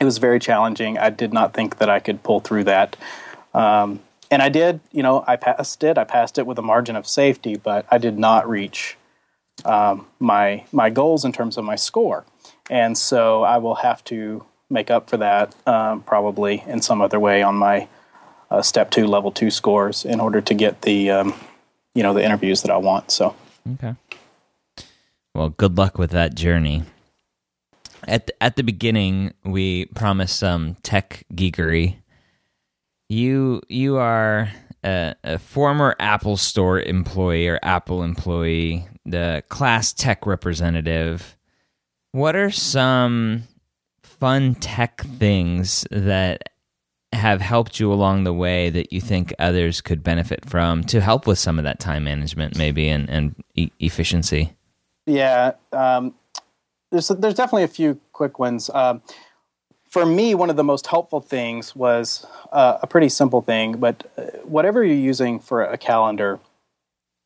[0.00, 0.98] it was very challenging.
[0.98, 2.96] I did not think that I could pull through that.
[3.54, 5.98] Um, and I did, you know, I passed it.
[5.98, 8.96] I passed it with a margin of safety, but I did not reach
[9.64, 12.24] um, my my goals in terms of my score,
[12.68, 17.20] and so I will have to make up for that um, probably in some other
[17.20, 17.88] way on my
[18.50, 21.34] uh, step two, level two scores in order to get the um,
[21.94, 23.10] you know the interviews that I want.
[23.10, 23.34] So
[23.74, 23.94] okay.
[25.34, 26.84] Well, good luck with that journey.
[28.08, 31.96] At the, at the beginning, we promised some tech geekery
[33.08, 34.50] you you are
[34.84, 41.36] a, a, former Apple Store employee or Apple employee, the class tech representative.
[42.12, 43.44] What are some
[44.02, 46.50] fun tech things that
[47.12, 51.26] have helped you along the way that you think others could benefit from to help
[51.26, 54.52] with some of that time management, maybe and and e- efficiency?
[55.06, 56.14] Yeah, um,
[56.90, 58.70] there's there's definitely a few quick ones.
[58.72, 59.02] Um,
[59.96, 64.06] for me, one of the most helpful things was uh, a pretty simple thing, but
[64.18, 66.38] uh, whatever you're using for a calendar,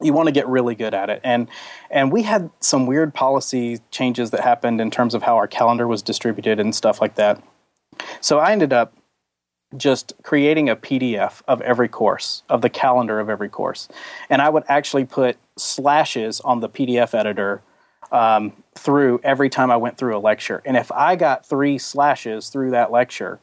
[0.01, 1.21] you want to get really good at it.
[1.25, 1.49] And
[1.91, 5.89] and we had some weird policy changes that happened in terms of how our calendar
[5.89, 7.43] was distributed and stuff like that.
[8.21, 8.95] So I ended up
[9.77, 13.89] just creating a PDF of every course, of the calendar of every course.
[14.29, 17.63] And I would actually put slashes on the PDF editor
[18.13, 20.63] um, through every time I went through a lecture.
[20.65, 23.41] And if I got three slashes through that lecture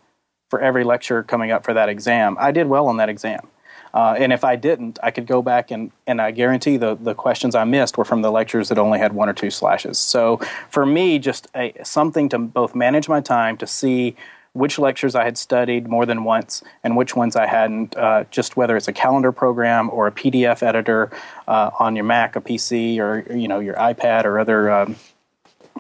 [0.50, 3.48] for every lecture coming up for that exam, I did well on that exam.
[3.94, 7.16] Uh, and if I didn't, I could go back and, and I guarantee the, the
[7.16, 9.98] questions I missed were from the lectures that only had one or two slashes.
[9.98, 14.16] So for me, just a, something to both manage my time, to see
[14.58, 18.58] which lectures I had studied more than once and which ones I hadn't, uh, just
[18.58, 21.12] whether it's a calendar program or a PDF editor
[21.48, 24.96] uh, on your Mac, a PC, or you know your iPad or other um,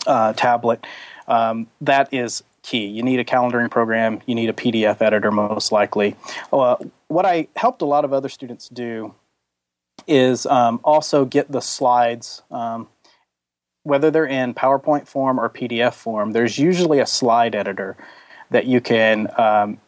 [0.06, 0.86] uh, tablet.
[1.28, 2.86] Um, that is key.
[2.86, 4.22] You need a calendaring program.
[4.26, 6.16] You need a PDF editor, most likely.
[6.54, 6.76] Uh,
[7.08, 9.14] what I helped a lot of other students do
[10.08, 12.88] is um, also get the slides um,
[13.88, 17.96] whether they're in PowerPoint form or PDF form, there's usually a slide editor
[18.50, 19.80] that you can um,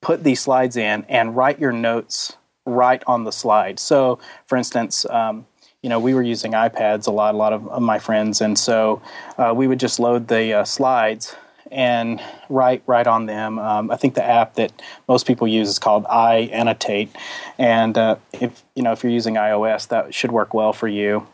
[0.00, 2.36] put these slides in and write your notes
[2.66, 3.78] right on the slide.
[3.78, 5.46] So, for instance, um,
[5.82, 9.00] you know, we were using iPads a lot, a lot of, my friends, and so
[9.38, 11.34] uh, we would just load the uh, slides
[11.70, 13.58] and write right on them.
[13.58, 14.72] Um, I think the app that
[15.08, 17.08] most people use is called iAnnotate,
[17.56, 21.26] and uh, if you know if you're using iOS, that should work well for you.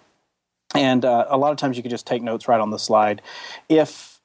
[0.74, 3.22] And uh, a lot of times you can just take notes right on the slide.
[3.68, 4.15] If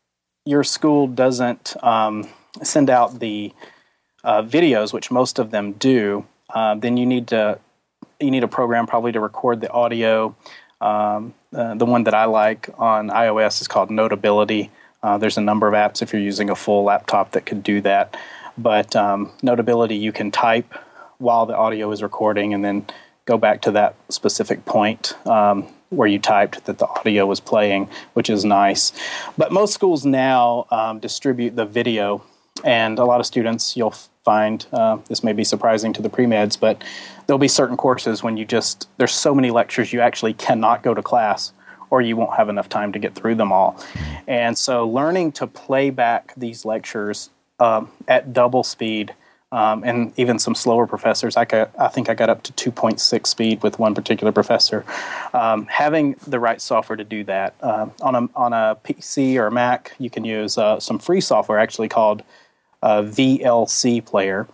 [0.45, 2.27] your school doesn't um,
[2.63, 3.53] send out the
[4.23, 7.59] uh, videos, which most of them do, uh, then you need to
[8.19, 10.35] you need a program probably to record the audio.
[10.79, 14.69] Um, uh, the one that I like on iOS is called Notability.
[15.01, 17.81] Uh, there's a number of apps if you're using a full laptop that could do
[17.81, 18.15] that.
[18.57, 20.71] But um, Notability, you can type
[21.17, 22.85] while the audio is recording and then
[23.25, 27.89] go back to that specific point um, where you typed that the audio was playing,
[28.13, 28.91] which is nice.
[29.37, 32.23] But most schools now um, distribute the video,
[32.63, 36.25] and a lot of students you'll find uh, this may be surprising to the pre
[36.25, 36.83] meds, but
[37.27, 40.93] there'll be certain courses when you just there's so many lectures you actually cannot go
[40.93, 41.53] to class
[41.89, 43.77] or you won't have enough time to get through them all.
[44.27, 47.29] And so, learning to play back these lectures
[47.59, 49.13] um, at double speed.
[49.53, 51.35] Um, and even some slower professors.
[51.35, 54.85] I, got, I think I got up to 2.6 speed with one particular professor.
[55.33, 59.47] Um, having the right software to do that uh, on a on a PC or
[59.47, 62.23] a Mac, you can use uh, some free software actually called
[62.81, 64.47] uh, VLC Player,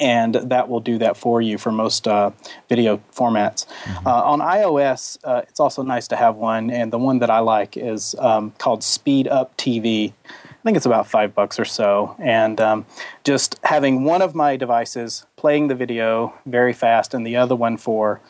[0.00, 2.30] and that will do that for you for most uh,
[2.68, 3.66] video formats.
[3.66, 4.06] Mm-hmm.
[4.06, 7.38] Uh, on iOS, uh, it's also nice to have one, and the one that I
[7.38, 10.12] like is um, called Speed Up TV.
[10.60, 12.86] I think it's about five bucks or so, and um,
[13.24, 17.76] just having one of my devices playing the video very fast, and the other one
[17.76, 18.20] for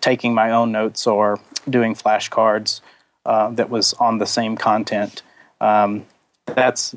[0.00, 2.80] taking my own notes or doing flashcards
[3.24, 5.22] uh, that was on the same content.
[5.60, 6.06] Um,
[6.46, 6.94] that's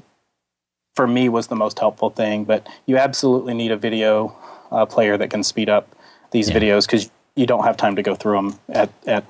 [0.96, 2.44] for me was the most helpful thing.
[2.44, 4.36] But you absolutely need a video
[4.72, 5.96] uh, player that can speed up
[6.32, 6.58] these yeah.
[6.58, 9.26] videos because you don't have time to go through them at, at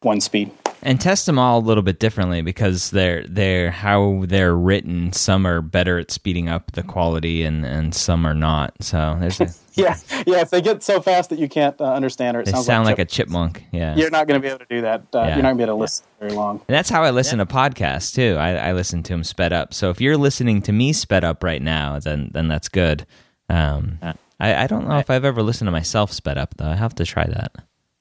[0.00, 0.50] one speed.
[0.84, 5.12] And test them all a little bit differently because they're they're how they're written.
[5.12, 8.74] Some are better at speeding up the quality, and, and some are not.
[8.82, 10.40] So there's a, yeah, yeah.
[10.40, 12.84] If they get so fast that you can't uh, understand, or it they sounds sound
[12.84, 13.64] like, like, a chipmunk.
[13.70, 15.02] Yeah, you're not going to be able to do that.
[15.14, 15.34] Uh, yeah.
[15.34, 16.56] You're not going to be able to listen very long.
[16.66, 17.44] And that's how I listen yeah.
[17.44, 18.36] to podcasts too.
[18.38, 19.72] I, I listen to them sped up.
[19.72, 23.06] So if you're listening to me sped up right now, then then that's good.
[23.48, 24.00] Um,
[24.40, 26.68] I, I don't know if I've ever listened to myself sped up though.
[26.68, 27.54] I have to try that.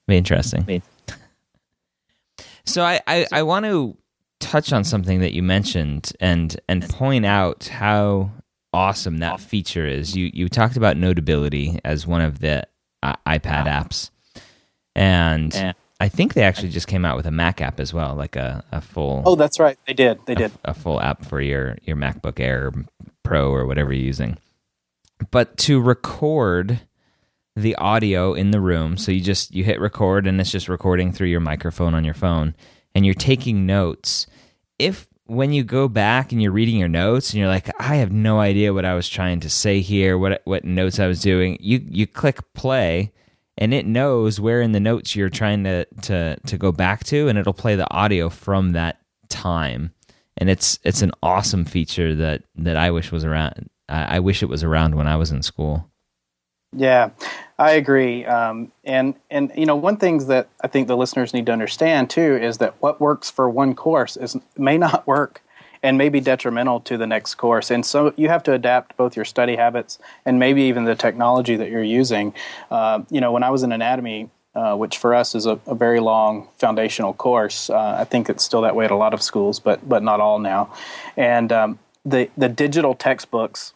[0.07, 0.81] Be interesting.
[2.65, 3.97] So I, I, I want to
[4.39, 8.31] touch on something that you mentioned and and point out how
[8.73, 10.15] awesome that feature is.
[10.15, 12.67] You you talked about Notability as one of the
[13.03, 14.09] uh, iPad apps,
[14.95, 18.35] and I think they actually just came out with a Mac app as well, like
[18.35, 19.21] a, a full.
[19.25, 19.77] Oh, that's right.
[19.85, 20.19] They did.
[20.25, 22.71] They did a, a full app for your your MacBook Air
[23.23, 24.37] Pro or whatever you're using.
[25.29, 26.81] But to record
[27.55, 28.97] the audio in the room.
[28.97, 32.13] So you just you hit record and it's just recording through your microphone on your
[32.13, 32.55] phone
[32.95, 34.27] and you're taking notes.
[34.79, 38.11] If when you go back and you're reading your notes and you're like I have
[38.11, 41.57] no idea what I was trying to say here, what what notes I was doing,
[41.59, 43.11] you you click play
[43.57, 47.27] and it knows where in the notes you're trying to to to go back to
[47.27, 49.93] and it'll play the audio from that time.
[50.37, 54.41] And it's it's an awesome feature that that I wish was around I, I wish
[54.41, 55.90] it was around when I was in school.
[56.75, 57.09] Yeah,
[57.59, 58.25] I agree.
[58.25, 62.09] Um, and and you know, one thing that I think the listeners need to understand
[62.09, 65.41] too is that what works for one course is may not work
[65.83, 67.71] and may be detrimental to the next course.
[67.71, 71.55] And so you have to adapt both your study habits and maybe even the technology
[71.55, 72.33] that you're using.
[72.69, 75.73] Uh, you know, when I was in anatomy, uh, which for us is a, a
[75.73, 79.21] very long foundational course, uh, I think it's still that way at a lot of
[79.21, 80.73] schools, but but not all now.
[81.17, 83.73] And um, the the digital textbooks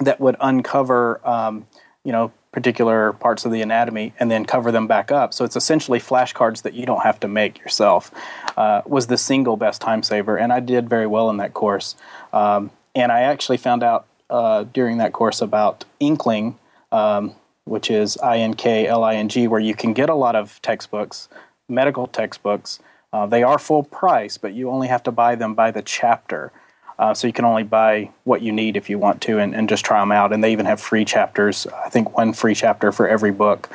[0.00, 1.66] that would uncover um,
[2.04, 5.34] you know particular parts of the anatomy and then cover them back up.
[5.34, 8.12] So it's essentially flashcards that you don't have to make yourself.
[8.56, 11.96] Uh, was the single best time saver, and I did very well in that course.
[12.32, 16.56] Um, and I actually found out uh, during that course about Inkling,
[16.92, 17.34] um,
[17.64, 20.36] which is I N K L I N G, where you can get a lot
[20.36, 21.28] of textbooks,
[21.68, 22.78] medical textbooks.
[23.12, 26.52] Uh, they are full price, but you only have to buy them by the chapter.
[26.98, 29.68] Uh, so you can only buy what you need if you want to and, and,
[29.68, 30.32] just try them out.
[30.32, 31.66] And they even have free chapters.
[31.66, 33.68] I think one free chapter for every book.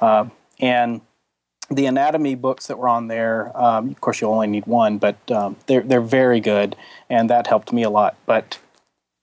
[0.00, 0.26] Uh,
[0.60, 1.00] and
[1.70, 5.16] the anatomy books that were on there, um, of course, you only need one, but
[5.30, 6.76] um, they're they're very good,
[7.10, 8.16] and that helped me a lot.
[8.24, 8.58] But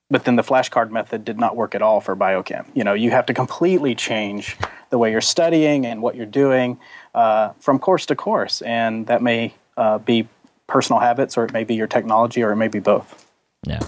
[0.10, 2.66] but then the flashcard method did not work at all for biochem.
[2.74, 4.58] You know, you have to completely change
[4.90, 6.80] the way you're studying and what you're doing
[7.16, 10.28] uh, from course to course, and that may uh, be
[10.68, 13.23] personal habits, or it may be your technology, or it may be both.
[13.64, 13.80] Yeah.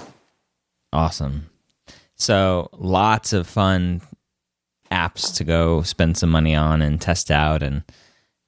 [0.94, 1.50] Awesome.
[2.16, 4.02] So lots of fun
[4.92, 7.84] apps to go spend some money on and test out and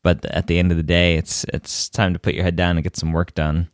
[0.04, 2.78] but at the end of the day it's it's time to put your head down
[2.78, 3.70] and get some work done.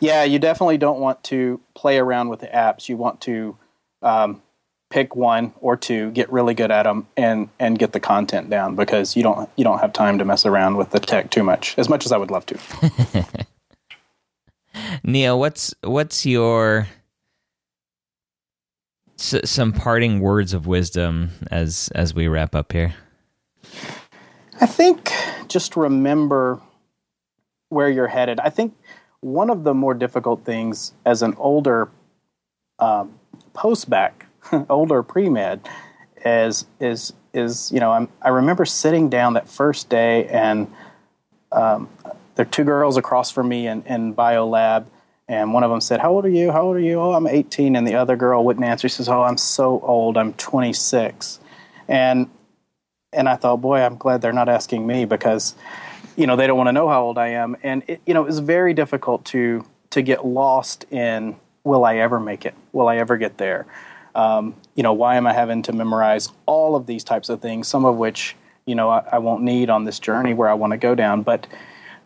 [0.00, 2.88] Yeah, you definitely don't want to play around with the apps.
[2.88, 3.56] You want to
[4.02, 4.42] um,
[4.90, 8.76] pick one or two, get really good at them, and and get the content down
[8.76, 11.76] because you don't you don't have time to mess around with the tech too much.
[11.78, 13.26] As much as I would love to.
[15.02, 16.86] Neal, what's what's your
[19.18, 22.94] s- some parting words of wisdom as as we wrap up here?
[24.60, 25.12] I think
[25.48, 26.60] just remember
[27.68, 28.40] where you're headed.
[28.40, 28.74] I think
[29.20, 31.88] one of the more difficult things as an older
[32.78, 33.18] um,
[33.52, 34.26] post bac,
[34.68, 35.68] older pre med,
[36.24, 40.72] is is is you know I'm, I remember sitting down that first day and
[41.52, 41.88] um,
[42.34, 44.88] there are two girls across from me in, in bio lab
[45.28, 46.52] and one of them said how old are you?
[46.52, 47.00] How old are you?
[47.00, 48.88] Oh i'm 18 and the other girl wouldn't answer.
[48.88, 50.16] She says oh i'm so old.
[50.16, 51.40] I'm 26
[51.88, 52.28] and
[53.12, 55.54] and i thought boy i'm glad they're not asking me because
[56.16, 57.56] you know they don't want to know how old i am.
[57.62, 62.20] And it, you know it's very difficult to to get lost in will i ever
[62.20, 62.54] make it?
[62.72, 63.66] Will i ever get there?
[64.14, 67.66] Um, you know why am i having to memorize all of these types of things
[67.66, 70.72] some of which you know I, I won't need on this journey where i want
[70.72, 71.22] to go down?
[71.22, 71.46] But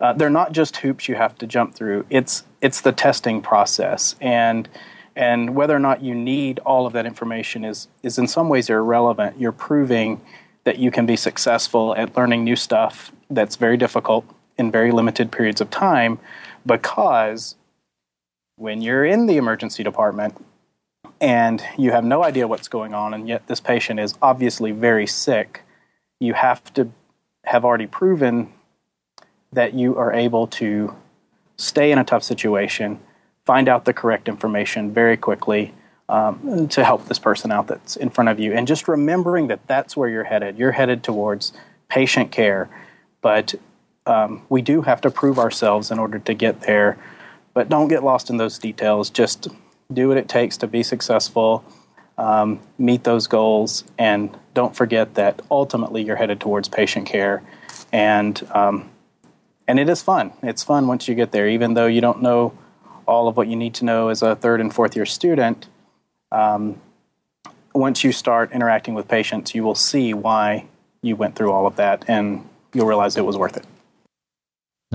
[0.00, 2.06] uh, they're not just hoops you have to jump through.
[2.10, 4.68] It's it's the testing process, and
[5.16, 8.70] and whether or not you need all of that information is is in some ways
[8.70, 9.40] irrelevant.
[9.40, 10.20] You're proving
[10.64, 14.24] that you can be successful at learning new stuff that's very difficult
[14.58, 16.18] in very limited periods of time,
[16.66, 17.54] because
[18.56, 20.36] when you're in the emergency department
[21.20, 25.06] and you have no idea what's going on, and yet this patient is obviously very
[25.06, 25.62] sick,
[26.20, 26.90] you have to
[27.44, 28.52] have already proven
[29.52, 30.94] that you are able to
[31.56, 33.00] stay in a tough situation,
[33.44, 35.74] find out the correct information very quickly
[36.08, 38.52] um, to help this person out that's in front of you.
[38.52, 40.58] And just remembering that that's where you're headed.
[40.58, 41.52] You're headed towards
[41.88, 42.68] patient care,
[43.20, 43.54] but
[44.06, 46.98] um, we do have to prove ourselves in order to get there.
[47.54, 49.10] But don't get lost in those details.
[49.10, 49.48] Just
[49.92, 51.64] do what it takes to be successful,
[52.16, 57.42] um, meet those goals, and don't forget that ultimately you're headed towards patient care.
[57.92, 58.90] And um,
[59.68, 60.32] and it is fun.
[60.42, 62.56] It's fun once you get there, even though you don't know
[63.06, 65.68] all of what you need to know as a third and fourth year student.
[66.32, 66.80] Um,
[67.74, 70.66] once you start interacting with patients, you will see why
[71.02, 73.64] you went through all of that, and you'll realize it was worth it.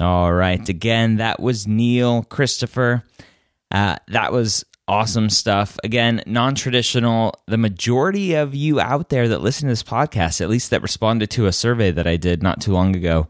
[0.02, 0.68] All right.
[0.68, 3.04] Again, that was Neal Christopher.
[3.70, 5.78] Uh, that was awesome stuff.
[5.84, 7.36] Again, non traditional.
[7.48, 11.30] The majority of you out there that listen to this podcast, at least that responded
[11.32, 13.28] to a survey that I did not too long ago,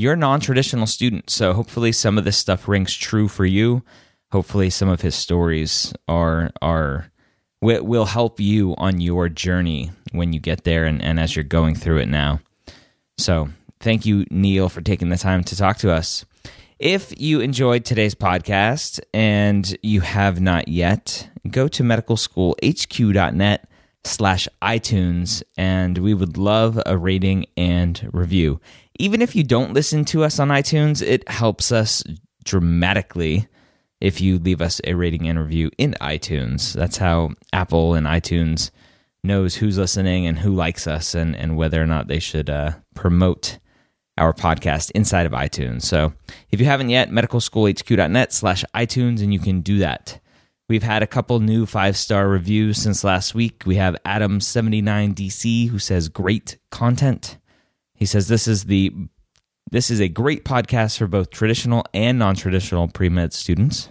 [0.00, 3.82] you're a non-traditional student so hopefully some of this stuff rings true for you.
[4.32, 7.10] Hopefully some of his stories are are
[7.60, 11.74] will help you on your journey when you get there and, and as you're going
[11.74, 12.40] through it now.
[13.18, 16.24] So thank you Neal for taking the time to talk to us.
[16.78, 23.68] If you enjoyed today's podcast and you have not yet go to medicalschoolhq.net
[24.04, 28.60] slash itunes and we would love a rating and review
[29.00, 32.04] even if you don't listen to us on iTunes, it helps us
[32.44, 33.48] dramatically
[34.00, 36.72] if you leave us a rating and review in iTunes.
[36.74, 38.70] That's how Apple and iTunes
[39.22, 42.72] knows who's listening and who likes us and, and whether or not they should uh,
[42.94, 43.58] promote
[44.16, 45.82] our podcast inside of iTunes.
[45.82, 46.12] So
[46.50, 50.20] if you haven't yet, medicalschoolhq.net slash iTunes, and you can do that.
[50.68, 53.64] We've had a couple new five star reviews since last week.
[53.66, 57.38] We have Adam79DC who says, Great content.
[58.00, 58.92] He says this is the
[59.70, 63.88] this is a great podcast for both traditional and non-traditional pre-med students.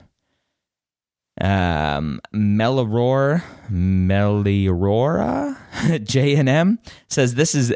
[1.39, 5.55] Um, Meloror, Meliorora,
[6.03, 7.73] J&M says this is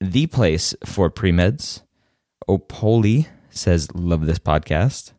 [0.00, 1.82] the place for pre-meds.
[2.48, 5.12] Opoli says love this podcast.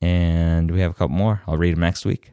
[0.00, 1.42] And we have a couple more.
[1.46, 2.32] I'll read them next week.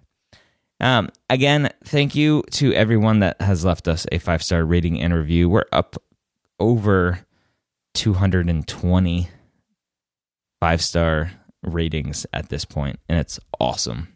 [0.80, 5.14] Um, again, thank you to everyone that has left us a five star rating and
[5.14, 5.50] review.
[5.50, 5.98] We're up
[6.60, 7.27] over
[7.98, 9.30] 220
[10.60, 11.32] five star
[11.64, 14.10] ratings at this point, and it's awesome.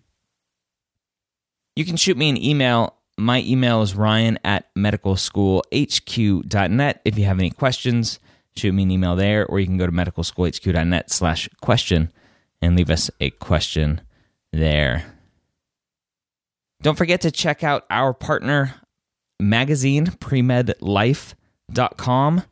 [1.76, 2.96] You can shoot me an email.
[3.18, 7.02] My email is ryan at medicalschoolhq.net.
[7.06, 8.20] If you have any questions,
[8.56, 12.14] shoot me an email there, or you can go to medicalschoolhq.net slash question
[12.62, 14.02] and leave us a question
[14.54, 15.16] there.
[16.82, 18.76] Don't forget to check out our partner
[19.40, 22.44] magazine, premedlife.com.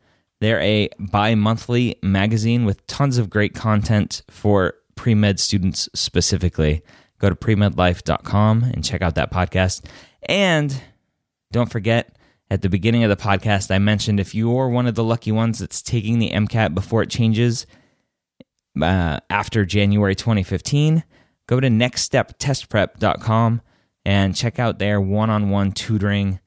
[0.42, 6.82] They're a bi monthly magazine with tons of great content for pre med students specifically.
[7.20, 9.86] Go to premedlife.com and check out that podcast.
[10.24, 10.82] And
[11.52, 12.16] don't forget,
[12.50, 15.60] at the beginning of the podcast, I mentioned if you're one of the lucky ones
[15.60, 17.68] that's taking the MCAT before it changes
[18.82, 21.04] uh, after January 2015,
[21.48, 23.62] go to nextsteptestprep.com
[24.06, 26.40] and check out their one on one tutoring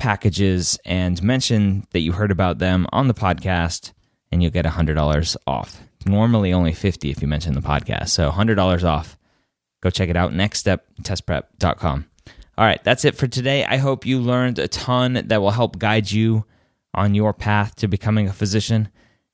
[0.00, 3.92] packages and mention that you heard about them on the podcast
[4.32, 5.80] and you'll get $100 off.
[6.04, 8.08] Normally only 50 if you mention the podcast.
[8.08, 9.16] So $100 off
[9.80, 12.06] Go check it out, nextsteptestprep.com.
[12.58, 13.64] All right, that's it for today.
[13.64, 16.44] I hope you learned a ton that will help guide you
[16.92, 18.90] on your path to becoming a physician.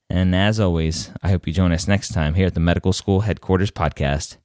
[0.09, 3.21] And as always, I hope you join us next time here at the Medical School
[3.21, 4.37] Headquarters Podcast.